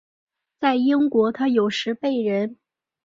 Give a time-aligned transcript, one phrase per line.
[0.59, 2.57] 在英国他有时被人。